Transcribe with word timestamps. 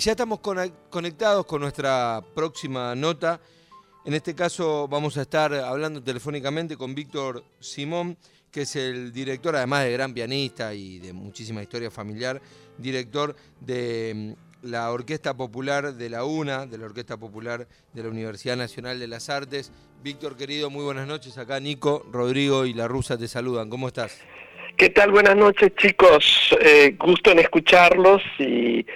Ya 0.00 0.12
estamos 0.12 0.38
conectados 0.38 1.44
con 1.44 1.60
nuestra 1.60 2.22
próxima 2.32 2.94
nota. 2.94 3.40
En 4.04 4.14
este 4.14 4.32
caso 4.32 4.86
vamos 4.86 5.16
a 5.16 5.22
estar 5.22 5.52
hablando 5.52 6.00
telefónicamente 6.00 6.76
con 6.76 6.94
Víctor 6.94 7.42
Simón, 7.58 8.16
que 8.52 8.60
es 8.60 8.76
el 8.76 9.12
director, 9.12 9.56
además 9.56 9.82
de 9.82 9.92
gran 9.94 10.14
pianista 10.14 10.72
y 10.72 11.00
de 11.00 11.12
muchísima 11.12 11.62
historia 11.62 11.90
familiar, 11.90 12.40
director 12.76 13.34
de 13.58 14.36
mm, 14.62 14.68
la 14.68 14.92
Orquesta 14.92 15.36
Popular 15.36 15.92
de 15.92 16.10
la 16.10 16.24
UNA, 16.24 16.66
de 16.66 16.78
la 16.78 16.84
Orquesta 16.84 17.16
Popular 17.16 17.66
de 17.92 18.02
la 18.04 18.08
Universidad 18.08 18.56
Nacional 18.56 19.00
de 19.00 19.08
las 19.08 19.28
Artes. 19.28 19.72
Víctor, 20.04 20.36
querido, 20.36 20.70
muy 20.70 20.84
buenas 20.84 21.08
noches. 21.08 21.36
Acá 21.38 21.58
Nico, 21.58 22.06
Rodrigo 22.12 22.66
y 22.66 22.72
La 22.72 22.86
Rusa 22.86 23.18
te 23.18 23.26
saludan. 23.26 23.68
¿Cómo 23.68 23.88
estás? 23.88 24.22
¿Qué 24.76 24.90
tal? 24.90 25.10
Buenas 25.10 25.34
noches, 25.34 25.72
chicos. 25.76 26.56
Eh, 26.60 26.94
gusto 26.96 27.32
en 27.32 27.40
escucharlos 27.40 28.22
y 28.38 28.86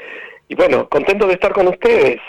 y 0.52 0.54
bueno, 0.54 0.86
contento 0.90 1.26
de 1.26 1.32
estar 1.32 1.50
con 1.54 1.66
ustedes. 1.66 2.20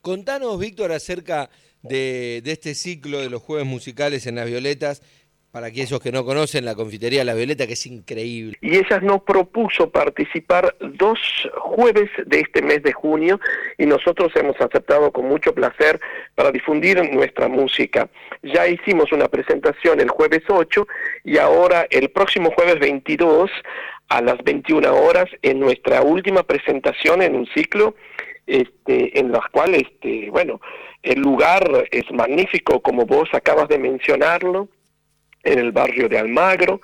Contanos, 0.00 0.60
Víctor, 0.60 0.92
acerca 0.92 1.50
de, 1.82 2.40
este 2.44 2.72
ciclo 2.76 3.18
de 3.18 3.30
los 3.30 3.42
jueves 3.42 3.66
musicales 3.66 4.28
en 4.28 4.36
Las 4.36 4.46
Violetas, 4.46 5.02
para 5.50 5.66
aquellos 5.66 6.00
que 6.00 6.12
no 6.12 6.24
conocen 6.24 6.64
la 6.64 6.76
confitería 6.76 7.24
La 7.24 7.34
Violeta, 7.34 7.66
que 7.66 7.72
es 7.72 7.84
increíble. 7.86 8.56
Y 8.60 8.76
ella 8.76 9.00
nos 9.00 9.24
propuso 9.24 9.90
participar 9.90 10.76
dos 10.80 11.18
jueves 11.58 12.08
de 12.26 12.40
este 12.40 12.62
mes 12.62 12.84
de 12.84 12.92
junio 12.92 13.40
y 13.76 13.86
nosotros 13.86 14.30
hemos 14.36 14.58
aceptado 14.60 15.10
con 15.10 15.26
mucho 15.26 15.52
placer 15.52 16.00
para 16.36 16.52
difundir 16.52 17.02
nuestra 17.12 17.48
música. 17.48 18.08
Ya 18.44 18.68
hicimos 18.68 19.10
una 19.10 19.26
presentación 19.26 20.00
el 20.00 20.10
jueves 20.10 20.42
8 20.48 20.86
y 21.24 21.38
ahora 21.38 21.88
el 21.90 22.08
próximo 22.10 22.52
jueves 22.52 22.78
22 22.78 23.50
a 24.12 24.20
las 24.20 24.36
21 24.44 24.94
horas 24.94 25.28
en 25.40 25.58
nuestra 25.58 26.02
última 26.02 26.42
presentación 26.42 27.22
en 27.22 27.34
un 27.34 27.46
ciclo 27.46 27.94
este, 28.46 29.18
en 29.18 29.32
las 29.32 29.46
cuales, 29.50 29.82
este, 29.82 30.28
bueno, 30.28 30.60
el 31.02 31.20
lugar 31.20 31.88
es 31.90 32.04
magnífico, 32.12 32.80
como 32.80 33.06
vos 33.06 33.30
acabas 33.32 33.68
de 33.68 33.78
mencionarlo, 33.78 34.68
en 35.44 35.58
el 35.58 35.72
barrio 35.72 36.10
de 36.10 36.18
Almagro, 36.18 36.82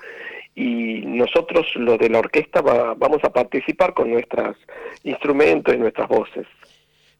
y 0.54 1.02
nosotros, 1.04 1.66
lo 1.74 1.98
de 1.98 2.08
la 2.08 2.20
orquesta, 2.20 2.62
vamos 2.62 3.22
a 3.22 3.30
participar 3.30 3.92
con 3.92 4.10
nuestros 4.10 4.56
instrumentos 5.04 5.74
y 5.74 5.76
nuestras 5.76 6.08
voces. 6.08 6.46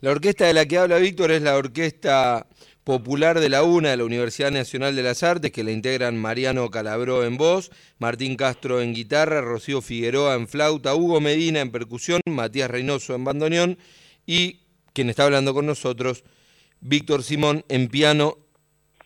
La 0.01 0.11
orquesta 0.11 0.47
de 0.47 0.55
la 0.55 0.65
que 0.65 0.79
habla 0.79 0.97
Víctor 0.97 1.33
es 1.33 1.43
la 1.43 1.57
orquesta 1.57 2.47
popular 2.89 3.39
de 3.39 3.51
la 3.51 3.65
UNA 3.65 3.91
de 3.91 3.99
la 3.99 4.05
Universidad 4.05 4.51
Nacional 4.51 4.97
de 4.97 5.03
las 5.03 5.23
Artes, 5.23 5.53
que 5.53 5.63
la 5.63 5.73
integran 5.73 6.17
Mariano 6.17 6.71
Calabró 6.71 7.23
en 7.23 7.37
voz, 7.37 7.71
Martín 7.99 8.35
Castro 8.35 8.81
en 8.81 8.95
guitarra, 8.95 9.43
Rocío 9.43 9.83
Figueroa 9.83 10.33
en 10.37 10.49
flauta, 10.49 10.95
Hugo 10.95 11.21
Medina 11.21 11.61
en 11.61 11.71
percusión, 11.71 12.23
Matías 12.25 12.71
Reynoso 12.71 13.15
en 13.15 13.25
bandoneón 13.25 13.79
y 14.25 14.61
quien 14.95 15.11
está 15.11 15.25
hablando 15.25 15.53
con 15.53 15.67
nosotros, 15.67 16.25
Víctor 16.81 17.23
Simón 17.25 17.63
en 17.69 17.89
piano 17.89 18.39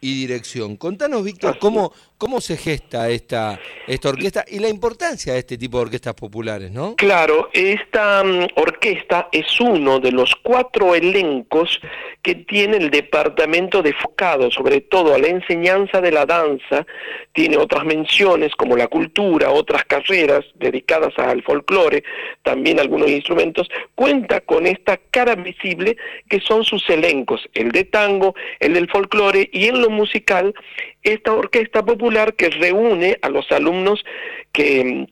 y 0.00 0.14
dirección. 0.14 0.76
Contanos, 0.76 1.24
Víctor, 1.24 1.58
cómo, 1.58 1.92
cómo 2.22 2.40
se 2.40 2.56
gesta 2.56 3.10
esta, 3.10 3.58
esta 3.84 4.08
orquesta 4.10 4.44
y 4.46 4.60
la 4.60 4.68
importancia 4.68 5.32
de 5.32 5.40
este 5.40 5.58
tipo 5.58 5.78
de 5.78 5.86
orquestas 5.86 6.14
populares, 6.14 6.70
¿no? 6.70 6.94
Claro, 6.94 7.50
esta 7.52 8.22
mm, 8.22 8.46
orquesta 8.54 9.28
es 9.32 9.60
uno 9.60 9.98
de 9.98 10.12
los 10.12 10.32
cuatro 10.40 10.94
elencos 10.94 11.80
que 12.22 12.36
tiene 12.36 12.76
el 12.76 12.90
departamento 12.90 13.82
de 13.82 13.90
enfocado 13.90 14.52
sobre 14.52 14.82
todo 14.82 15.16
a 15.16 15.18
la 15.18 15.26
enseñanza 15.26 16.00
de 16.00 16.12
la 16.12 16.24
danza, 16.24 16.86
tiene 17.32 17.56
otras 17.56 17.84
menciones 17.84 18.54
como 18.54 18.76
la 18.76 18.86
cultura, 18.86 19.50
otras 19.50 19.84
carreras 19.84 20.44
dedicadas 20.54 21.18
al 21.18 21.42
folclore, 21.42 22.04
también 22.44 22.78
algunos 22.78 23.10
instrumentos, 23.10 23.68
cuenta 23.96 24.40
con 24.42 24.68
esta 24.68 24.96
cara 25.10 25.34
visible 25.34 25.96
que 26.28 26.38
son 26.38 26.62
sus 26.62 26.88
elencos, 26.88 27.48
el 27.54 27.72
de 27.72 27.82
tango, 27.82 28.36
el 28.60 28.74
del 28.74 28.88
folclore 28.88 29.50
y 29.52 29.66
en 29.66 29.82
lo 29.82 29.90
musical 29.90 30.54
esta 31.02 31.32
orquesta 31.32 31.84
popular 31.84 32.34
que 32.34 32.50
reúne 32.50 33.18
a 33.22 33.28
los 33.28 33.50
alumnos 33.50 34.04
que 34.52 35.06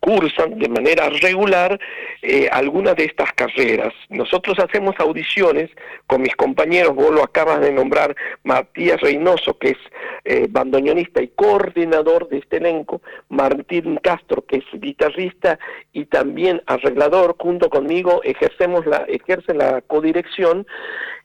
cursan 0.00 0.58
de 0.58 0.68
manera 0.68 1.10
regular 1.10 1.78
eh, 2.22 2.48
algunas 2.50 2.96
de 2.96 3.04
estas 3.04 3.32
carreras. 3.34 3.92
Nosotros 4.08 4.58
hacemos 4.58 4.94
audiciones 4.98 5.70
con 6.06 6.22
mis 6.22 6.34
compañeros, 6.36 6.94
vos 6.94 7.10
lo 7.10 7.22
acabas 7.22 7.60
de 7.60 7.72
nombrar, 7.72 8.16
Matías 8.42 9.00
Reynoso, 9.00 9.58
que 9.58 9.70
es 9.70 9.78
eh, 10.24 10.46
bandoneonista 10.48 11.22
y 11.22 11.28
coordinador 11.28 12.28
de 12.28 12.38
este 12.38 12.56
elenco, 12.56 13.02
Martín 13.28 13.98
Castro, 14.02 14.42
que 14.42 14.56
es 14.58 14.80
guitarrista 14.80 15.58
y 15.92 16.06
también 16.06 16.62
arreglador, 16.66 17.36
junto 17.38 17.68
conmigo 17.68 18.22
ejercemos 18.24 18.86
la, 18.86 19.04
ejerce 19.06 19.54
la 19.54 19.82
codirección 19.82 20.66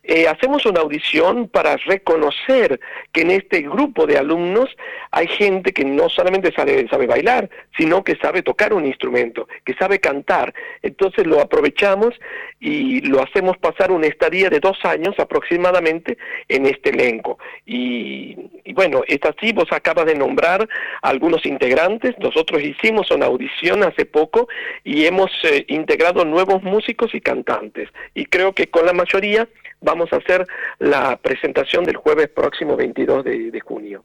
eh, 0.08 0.28
hacemos 0.28 0.66
una 0.68 0.82
audición 0.82 1.48
para 1.48 1.78
reconocer 1.78 2.80
que 3.12 3.22
en 3.22 3.32
este 3.32 3.62
grupo 3.62 4.06
de 4.06 4.20
alumnos 4.20 4.70
hay 5.10 5.28
gente 5.28 5.74
que 5.74 5.84
no 5.84 6.10
solamente 6.10 6.52
sabe, 6.52 6.86
bailar, 7.08 7.50
sino 7.76 8.04
que 8.04 8.16
sabe 8.18 8.44
tocar 8.44 8.74
un 8.74 8.86
instrumento, 8.86 9.48
que 9.66 9.74
sabe 9.74 10.00
cantar. 10.00 10.54
Entonces 10.84 11.26
lo 11.26 11.42
aprovechamos 11.42 12.14
y 12.60 13.02
lo 13.02 13.24
hacemos 13.24 13.58
pasar 13.58 13.92
una 13.92 14.06
estadía 14.06 14.50
de 14.52 14.60
dos 14.60 14.78
años 14.84 15.16
aproximadamente 15.18 16.20
en 16.50 16.68
este 16.68 16.92
elenco. 16.92 17.40
Y, 17.66 18.36
bueno, 18.74 19.02
es 19.08 19.20
así, 19.24 19.54
vos 19.54 19.72
acabas 19.72 20.06
de 20.06 20.16
nombrar 20.16 20.70
algunos 21.02 21.48
integrantes, 21.48 22.14
nosotros 22.20 22.62
hicimos 22.62 23.10
una 23.10 23.26
audición 23.26 23.84
hace 23.84 24.06
poco 24.06 24.48
y 24.84 25.06
hemos 25.06 25.32
eh, 25.46 25.66
integrado 25.68 26.26
nuevos 26.26 26.62
músicos 26.62 27.16
y 27.16 27.22
cantantes. 27.22 27.90
Y 28.14 28.26
creo 28.26 28.54
que 28.54 28.68
con 28.68 28.86
la 28.86 28.94
mayoría 28.94 29.48
vamos 29.86 30.12
a 30.12 30.18
hacer 30.18 30.46
la 30.80 31.16
presentación 31.18 31.86
del 31.86 31.96
jueves 31.96 32.28
próximo 32.28 32.76
22 32.76 33.24
de, 33.24 33.62
junio. 33.62 34.04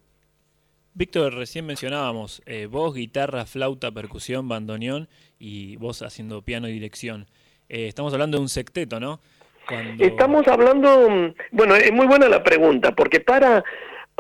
Víctor, 0.95 1.35
recién 1.35 1.67
mencionábamos 1.67 2.43
eh, 2.47 2.67
voz, 2.67 2.95
guitarra, 2.95 3.47
flauta, 3.47 3.91
percusión, 3.91 4.49
bandoneón 4.49 5.09
y 5.39 5.77
voz 5.77 6.03
haciendo 6.03 6.43
piano 6.43 6.69
y 6.69 6.73
dirección. 6.73 7.27
Eh, 7.69 7.87
estamos 7.89 8.13
hablando 8.13 8.37
de 8.37 8.43
un 8.43 8.49
secteto, 8.49 9.01
¿no? 9.01 9.21
Estamos 9.99 10.47
hablando, 10.49 11.09
mm, 11.09 11.35
bueno, 11.53 11.77
es 11.77 11.93
muy 11.93 12.07
buena 12.07 12.29
la 12.29 12.43
pregunta, 12.43 12.93
porque 12.93 13.21
para 13.21 13.65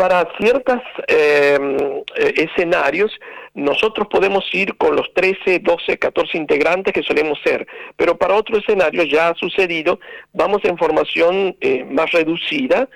para 0.01 0.27
ciertos 0.41 0.81
em, 1.09 1.77
eh, 2.17 2.33
escenarios 2.37 3.13
nosotros 3.53 4.09
podemos 4.09 4.43
ir 4.55 4.75
con 4.79 4.97
los 4.97 5.13
13, 5.13 5.59
12, 5.59 5.99
14 5.99 6.39
integrantes 6.39 6.95
que 6.95 7.03
solemos 7.03 7.39
ser, 7.45 7.67
pero 7.97 8.17
para 8.17 8.35
otro 8.35 8.57
escenario 8.57 9.03
ya 9.03 9.29
ha 9.29 9.35
sucedido, 9.35 10.01
vamos 10.33 10.65
en 10.65 10.79
formación 10.79 11.55
eh, 11.61 11.85
más 11.85 12.13
reducida, 12.13 12.89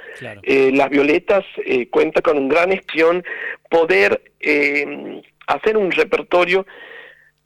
eh, 0.45 0.71
las 0.73 0.89
violetas 0.89 1.45
cuenta 1.91 2.23
con 2.23 2.39
un 2.39 2.49
gran 2.49 2.73
acción, 2.73 3.23
poder 3.69 4.23
em, 4.41 5.21
hacer 5.47 5.77
un 5.77 5.91
repertorio 5.91 6.65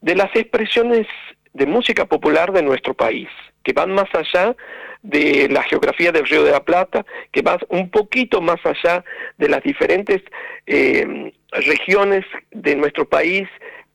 de 0.00 0.14
las 0.14 0.30
expresiones 0.36 1.08
de 1.52 1.66
música 1.66 2.04
popular 2.04 2.52
de 2.52 2.62
nuestro 2.62 2.94
país, 2.94 3.28
que 3.62 3.72
van 3.72 3.92
más 3.92 4.08
allá 4.14 4.56
de 5.02 5.48
la 5.50 5.62
geografía 5.62 6.12
del 6.12 6.26
Río 6.26 6.44
de 6.44 6.52
la 6.52 6.64
Plata, 6.64 7.04
que 7.32 7.42
va 7.42 7.58
un 7.68 7.90
poquito 7.90 8.40
más 8.40 8.58
allá 8.64 9.04
de 9.36 9.48
las 9.48 9.62
diferentes 9.62 10.22
eh, 10.66 11.32
regiones 11.52 12.24
de 12.50 12.76
nuestro 12.76 13.08
país 13.08 13.48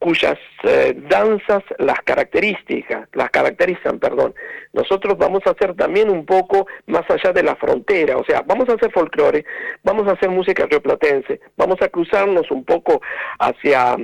cuyas 0.03 0.38
eh, 0.64 0.94
danzas 1.09 1.64
las 1.80 1.97
características, 2.02 3.08
las 3.14 3.30
caracterizan, 3.30 4.00
perdón. 4.00 4.36
Nosotros 4.74 5.18
vamos 5.18 5.44
a 5.46 5.52
hacer 5.52 5.75
también 5.75 6.09
un 6.09 6.25
poco 6.25 6.68
más 6.88 7.09
allá 7.09 7.31
de 7.31 7.41
la 7.41 7.56
frontera, 7.56 8.18
o 8.18 8.25
sea, 8.25 8.44
vamos 8.46 8.68
a 8.68 8.74
hacer 8.74 8.91
folclore, 8.91 9.46
vamos 9.81 10.06
a 10.09 10.12
hacer 10.12 10.30
música 10.30 10.66
rioplatense, 10.66 11.40
vamos 11.56 11.81
a 11.81 11.88
cruzarnos 11.88 12.52
un 12.52 12.66
poco 12.66 13.02
hacia 13.40 13.96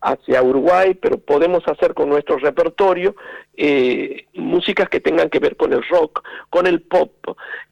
hacia 0.00 0.42
Uruguay, 0.42 0.94
pero 0.94 1.18
podemos 1.18 1.62
hacer 1.66 1.94
con 1.94 2.08
nuestro 2.08 2.38
repertorio 2.38 3.14
eh, 3.56 4.26
músicas 4.34 4.88
que 4.88 5.00
tengan 5.00 5.30
que 5.30 5.38
ver 5.38 5.56
con 5.56 5.72
el 5.72 5.82
rock, 5.84 6.24
con 6.50 6.66
el 6.66 6.82
pop, 6.82 7.12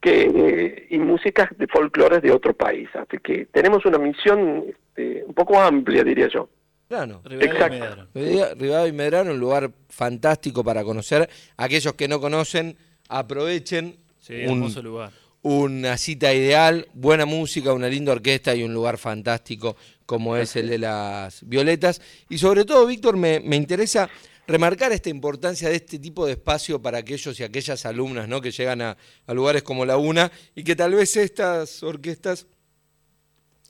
que, 0.00 0.86
y 0.90 0.98
músicas 0.98 1.48
de 1.58 1.66
folclores 1.66 2.22
de 2.22 2.30
otro 2.30 2.54
país. 2.54 2.88
Así 2.94 3.18
que 3.18 3.46
tenemos 3.46 3.84
una 3.84 3.98
misión 3.98 4.64
este, 4.68 5.24
un 5.26 5.34
poco 5.34 5.60
amplia, 5.60 6.04
diría 6.04 6.28
yo. 6.28 6.48
Claro, 6.88 7.22
Exacto. 7.30 8.08
Rivadavia 8.14 8.86
y 8.86 8.92
Medrano, 8.92 9.32
un 9.32 9.40
lugar 9.40 9.70
fantástico 9.88 10.62
para 10.62 10.84
conocer. 10.84 11.28
Aquellos 11.56 11.94
que 11.94 12.08
no 12.08 12.20
conocen, 12.20 12.76
aprovechen. 13.08 13.96
un, 14.48 14.74
lugar 14.82 15.12
una 15.44 15.98
cita 15.98 16.32
ideal, 16.32 16.88
buena 16.94 17.26
música, 17.26 17.74
una 17.74 17.88
linda 17.88 18.12
orquesta 18.12 18.54
y 18.54 18.62
un 18.62 18.72
lugar 18.72 18.96
fantástico 18.96 19.76
como 20.06 20.36
es 20.36 20.56
el 20.56 20.68
de 20.68 20.78
las 20.78 21.46
Violetas. 21.46 22.00
Y 22.30 22.38
sobre 22.38 22.64
todo, 22.64 22.86
Víctor, 22.86 23.18
me, 23.18 23.36
interesa 23.54 24.08
remarcar 24.46 24.92
esta 24.92 25.10
importancia 25.10 25.68
de 25.68 25.76
este 25.76 25.98
tipo 25.98 26.24
de 26.24 26.32
espacio 26.32 26.80
para 26.80 26.98
aquellos 26.98 27.38
y 27.38 27.42
aquellas 27.42 27.84
alumnas 27.84 28.26
¿no? 28.26 28.40
que 28.40 28.52
llegan 28.52 28.80
a, 28.80 28.96
lugares 29.28 29.62
como 29.62 29.84
la 29.84 29.98
UNA 29.98 30.32
y 30.54 30.64
que 30.64 30.74
tal 30.76 30.94
vez 30.94 31.14
estas 31.16 31.82
orquestas 31.82 32.46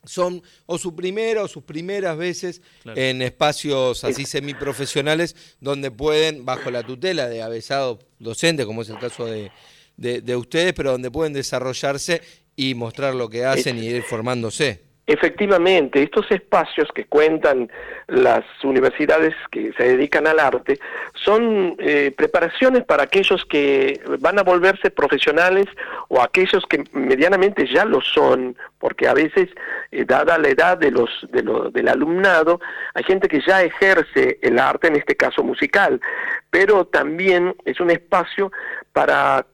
son 0.05 0.43
o 0.67 0.79
su 0.79 0.95
primera 0.95 1.43
o 1.43 1.49
sus 1.49 1.65
primeras 1.65 2.17
veces 2.17 2.63
en 2.85 3.23
espacios 3.23 4.05
así 4.05 4.27
semiprofesionales 4.27 5.37
donde 5.61 5.91
pueden, 5.91 6.45
bajo 6.45 6.71
la 6.71 6.83
tutela 6.83 7.29
de 7.29 7.43
avesados 7.43 7.99
docentes, 8.19 8.67
como 8.67 8.83
es 8.83 8.89
el 8.89 8.99
caso 8.99 9.27
de, 9.27 9.51
de 9.97 10.37
ustedes, 10.37 10.73
pero 10.73 10.93
donde 10.93 11.11
pueden 11.11 11.33
desarrollarse 11.33 12.23
y 12.57 12.75
mostrar 12.75 13.15
lo 13.15 13.29
que 13.29 13.45
hacen 13.45 13.79
y 13.79 13.87
ir 13.87 14.03
formándose. 14.03 14.94
Efectivamente, 15.07 16.03
estos 16.03 16.31
espacios 16.31 16.89
que 16.95 17.05
cuentan 17.05 17.71
las 18.07 18.43
universidades 18.63 19.35
que 19.51 19.71
se 19.75 19.83
dedican 19.83 20.27
al 20.27 20.41
arte 20.41 20.79
son 21.13 21.77
eh, 21.79 22.11
preparaciones 22.17 22.85
para 22.85 23.03
aquellos 23.03 23.45
que 23.45 24.01
van 24.21 24.39
a 24.39 24.43
volverse 24.43 24.91
profesionales 24.91 25.67
o 26.09 26.23
aquellos 26.23 26.65
que 26.65 26.85
medianamente 26.93 27.67
ya 27.67 27.85
lo 27.85 28.01
son, 28.01 28.57
porque 28.79 29.07
a 29.07 29.13
veces, 29.13 29.51
eh, 29.91 30.07
dada 30.07 30.39
la 30.39 30.49
edad 30.49 30.79
de 30.79 30.91
los, 30.91 31.11
de 31.31 31.43
lo, 31.43 31.71
del 31.71 31.89
alumnado, 31.89 32.61
hay 32.95 33.05
gente 33.05 33.29
que 33.29 33.43
ya 33.47 33.63
ejerce 33.63 34.39
el 34.41 34.59
arte, 34.59 34.89
en 34.89 34.97
este 34.97 35.17
caso 35.17 35.43
musical, 35.43 36.01
pero 36.49 36.87
también 36.87 37.55
es 37.67 37.79
un 37.79 37.91
espacio 37.91 38.51
para 38.95 39.45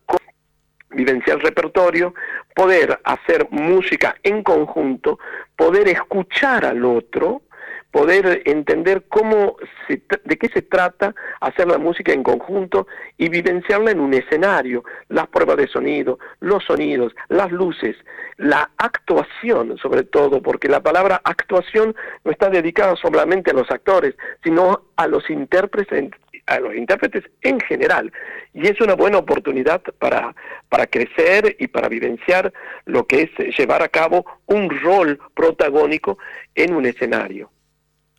vivenciar 0.90 1.38
repertorio, 1.38 2.14
poder 2.54 3.00
hacer 3.04 3.48
música 3.50 4.16
en 4.22 4.42
conjunto, 4.42 5.18
poder 5.56 5.88
escuchar 5.88 6.64
al 6.64 6.84
otro, 6.84 7.42
poder 7.90 8.42
entender 8.44 9.04
cómo 9.08 9.56
de 9.88 10.38
qué 10.38 10.48
se 10.48 10.62
trata 10.62 11.14
hacer 11.40 11.66
la 11.66 11.78
música 11.78 12.12
en 12.12 12.22
conjunto 12.22 12.86
y 13.18 13.28
vivenciarla 13.28 13.90
en 13.90 14.00
un 14.00 14.14
escenario, 14.14 14.84
las 15.08 15.26
pruebas 15.28 15.56
de 15.56 15.66
sonido, 15.66 16.18
los 16.38 16.64
sonidos, 16.64 17.12
las 17.28 17.50
luces, 17.50 17.96
la 18.36 18.70
actuación 18.78 19.76
sobre 19.78 20.04
todo, 20.04 20.40
porque 20.40 20.68
la 20.68 20.80
palabra 20.80 21.20
actuación 21.24 21.94
no 22.24 22.30
está 22.30 22.48
dedicada 22.48 22.94
solamente 22.96 23.50
a 23.50 23.54
los 23.54 23.70
actores, 23.70 24.14
sino 24.44 24.82
a 24.96 25.06
los 25.06 25.28
intérpretes 25.28 26.10
a 26.50 26.58
los 26.58 26.74
intérpretes 26.74 27.22
en 27.42 27.60
general. 27.60 28.12
Y 28.52 28.66
es 28.66 28.80
una 28.80 28.94
buena 28.94 29.18
oportunidad 29.18 29.80
para, 29.98 30.34
para 30.68 30.86
crecer 30.88 31.56
y 31.60 31.68
para 31.68 31.88
vivenciar 31.88 32.52
lo 32.86 33.06
que 33.06 33.22
es 33.22 33.56
llevar 33.56 33.82
a 33.82 33.88
cabo 33.88 34.24
un 34.46 34.68
rol 34.68 35.18
protagónico 35.34 36.18
en 36.56 36.74
un 36.74 36.86
escenario. 36.86 37.50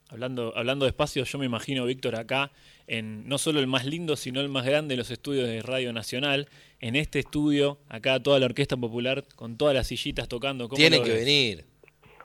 Hablando, 0.10 0.54
hablando 0.56 0.86
de 0.86 0.90
espacios, 0.90 1.30
yo 1.30 1.40
me 1.40 1.46
imagino, 1.46 1.86
Víctor, 1.86 2.16
acá, 2.16 2.52
en 2.88 3.28
no 3.28 3.38
solo 3.38 3.60
el 3.60 3.68
más 3.68 3.86
lindo, 3.86 4.16
sino 4.16 4.40
el 4.40 4.50
más 4.50 4.66
grande 4.66 4.94
de 4.94 4.98
los 4.98 5.12
estudios 5.12 5.48
de 5.48 5.62
Radio 5.62 5.92
Nacional, 5.92 6.48
en 6.80 6.96
este 6.96 7.20
estudio, 7.20 7.80
acá 7.90 8.22
toda 8.22 8.40
la 8.40 8.46
Orquesta 8.46 8.78
Popular, 8.78 9.26
con 9.36 9.58
todas 9.58 9.76
las 9.76 9.88
sillitas 9.88 10.30
tocando. 10.30 10.70
Tienen 10.70 11.04
que 11.04 11.14
venir. 11.14 11.66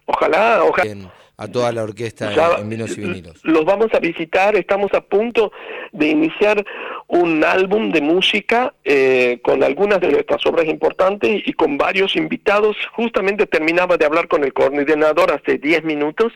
Ojalá, 0.06 0.62
ojalá 0.64 1.12
a 1.38 1.48
toda 1.48 1.70
la 1.70 1.82
orquesta 1.82 2.32
en, 2.58 2.68
Vinos 2.68 2.96
y 2.96 3.02
Vinilos. 3.02 3.40
Los 3.44 3.64
vamos 3.64 3.88
a 3.92 3.98
visitar, 3.98 4.56
estamos 4.56 4.92
a 4.94 5.02
punto 5.02 5.52
de 5.92 6.08
iniciar 6.08 6.64
un 7.08 7.44
álbum 7.44 7.92
de 7.92 8.00
música 8.00 8.74
eh, 8.84 9.38
con 9.42 9.62
algunas 9.62 10.00
de 10.00 10.10
nuestras 10.10 10.44
obras 10.46 10.66
importantes 10.66 11.42
y 11.44 11.52
con 11.52 11.76
varios 11.76 12.16
invitados. 12.16 12.76
Justamente 12.94 13.46
terminaba 13.46 13.96
de 13.96 14.06
hablar 14.06 14.28
con 14.28 14.44
el 14.44 14.52
coordinador 14.52 15.30
hace 15.30 15.58
10 15.58 15.84
minutos 15.84 16.32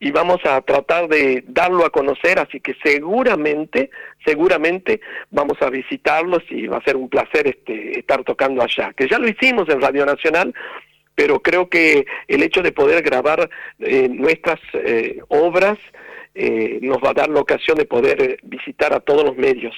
y 0.00 0.10
vamos 0.10 0.40
a 0.44 0.60
tratar 0.62 1.08
de 1.08 1.44
darlo 1.46 1.84
a 1.84 1.90
conocer, 1.90 2.38
así 2.38 2.60
que 2.60 2.74
seguramente, 2.82 3.90
seguramente 4.24 5.00
vamos 5.30 5.60
a 5.62 5.70
visitarlos 5.70 6.42
y 6.50 6.66
va 6.66 6.78
a 6.78 6.84
ser 6.84 6.96
un 6.96 7.08
placer 7.08 7.46
este, 7.46 7.98
estar 7.98 8.24
tocando 8.24 8.62
allá, 8.62 8.92
que 8.94 9.08
ya 9.08 9.18
lo 9.18 9.28
hicimos 9.28 9.68
en 9.68 9.80
Radio 9.80 10.06
Nacional, 10.06 10.52
pero 11.20 11.42
creo 11.42 11.68
que 11.68 12.06
el 12.28 12.42
hecho 12.42 12.62
de 12.62 12.72
poder 12.72 13.02
grabar 13.02 13.50
eh, 13.78 14.08
nuestras 14.08 14.58
eh, 14.72 15.20
obras 15.28 15.78
eh, 16.34 16.78
nos 16.80 16.96
va 16.96 17.10
a 17.10 17.12
dar 17.12 17.28
la 17.28 17.40
ocasión 17.40 17.76
de 17.76 17.84
poder 17.84 18.40
visitar 18.42 18.94
a 18.94 19.00
todos 19.00 19.22
los 19.22 19.36
medios. 19.36 19.74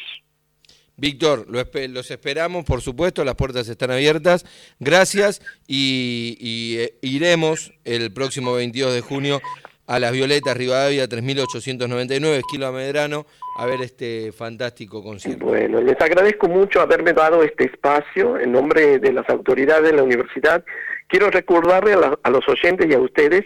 Víctor, 0.97 1.47
los 1.49 2.11
esperamos, 2.13 2.65
por 2.65 2.81
supuesto, 2.81 3.25
las 3.25 3.35
puertas 3.35 3.69
están 3.69 3.91
abiertas. 3.91 4.47
Gracias 4.79 5.43
y, 5.67 6.79
iremos 7.01 7.73
el 7.85 8.13
próximo 8.13 8.53
22 8.53 8.95
de 8.95 9.01
junio 9.01 9.41
a 9.89 9.99
las 9.99 10.13
Violetas 10.13 10.57
Rivadavia 10.57 11.09
3899, 11.09 12.39
Esquilo 12.39 12.71
Medrano, 12.71 13.27
a 13.59 13.67
ver 13.67 13.81
este 13.83 14.31
fantástico 14.31 15.03
concierto. 15.03 15.45
Bueno, 15.45 15.81
les 15.81 16.01
agradezco 16.01 16.49
mucho 16.49 16.81
haberme 16.81 17.13
dado 17.13 17.43
este 17.43 17.65
espacio 17.65 18.39
en 18.39 18.53
nombre 18.53 19.01
de 19.01 19.13
las 19.13 19.29
autoridades 19.29 19.91
de 19.91 19.97
la 19.97 20.05
universidad 20.05 20.65
Quiero 21.13 21.31
recordarle 21.31 21.93
a, 21.93 22.31
los 22.31 22.49
oyentes 22.49 22.89
y 22.89 22.95
a 22.95 22.99
ustedes 22.99 23.43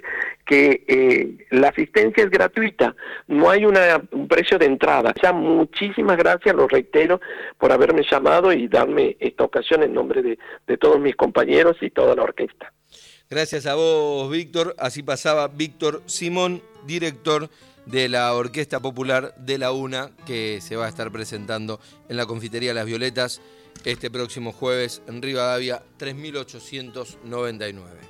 que 0.46 0.84
eh, 0.86 1.46
la 1.50 1.70
asistencia 1.70 2.22
es 2.22 2.30
gratuita, 2.30 2.94
no 3.26 3.50
hay 3.50 3.64
un 3.64 4.28
precio 4.28 4.56
de 4.56 4.66
entrada. 4.66 5.12
Ya 5.20 5.32
muchísimas 5.32 6.16
gracias, 6.16 6.54
lo 6.54 6.68
reitero, 6.68 7.20
por 7.58 7.72
haberme 7.72 8.04
llamado 8.08 8.52
y 8.52 8.68
darme 8.68 9.16
esta 9.18 9.42
ocasión 9.42 9.82
en 9.82 9.94
nombre 9.94 10.22
de, 10.22 10.38
de 10.64 10.76
todos 10.78 11.00
mis 11.00 11.16
compañeros 11.16 11.76
y 11.80 11.90
toda 11.90 12.14
la 12.14 12.22
orquesta. 12.22 12.72
Gracias 13.28 13.66
a 13.66 13.74
vos, 13.74 14.30
Víctor. 14.30 14.76
Así 14.78 15.02
pasaba 15.02 15.48
Víctor 15.48 16.02
Simón, 16.06 16.62
director 16.86 17.50
de 17.84 18.08
la 18.08 18.32
Orquesta 18.32 18.78
Popular 18.78 19.34
de 19.38 19.58
la 19.58 19.72
UNA, 19.72 20.12
que 20.24 20.60
se 20.60 20.76
va 20.76 20.86
a 20.86 20.88
estar 20.88 21.10
presentando 21.10 21.80
en 22.08 22.16
la 22.16 22.26
Confitería 22.26 22.72
Las 22.74 22.86
Violetas 22.86 23.42
este 23.84 24.10
próximo 24.10 24.52
jueves 24.52 25.02
en 25.06 25.22
Rivadavia 25.22 25.82
3899. 25.98 28.06